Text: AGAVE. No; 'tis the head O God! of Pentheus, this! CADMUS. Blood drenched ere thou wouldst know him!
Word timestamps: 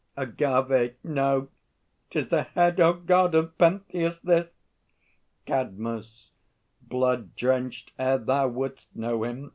AGAVE. 0.17 0.95
No; 1.03 1.49
'tis 2.09 2.29
the 2.29 2.41
head 2.41 2.79
O 2.79 2.93
God! 2.93 3.35
of 3.35 3.55
Pentheus, 3.59 4.17
this! 4.23 4.47
CADMUS. 5.45 6.31
Blood 6.81 7.35
drenched 7.35 7.91
ere 7.99 8.17
thou 8.17 8.47
wouldst 8.47 8.95
know 8.95 9.23
him! 9.23 9.49